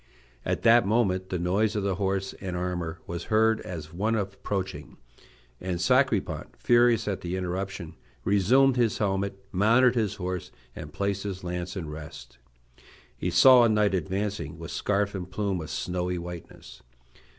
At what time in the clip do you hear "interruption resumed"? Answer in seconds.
7.35-8.77